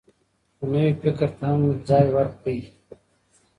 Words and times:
خو 0.55 0.63
نوي 0.71 0.91
فکر 1.01 1.29
ته 1.37 1.45
هم 1.51 1.61
ځای 1.87 2.05
ورکړئ. 2.15 2.59